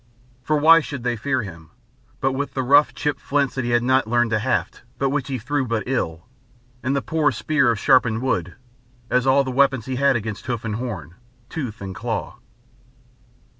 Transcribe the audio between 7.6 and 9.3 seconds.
of sharpened wood, as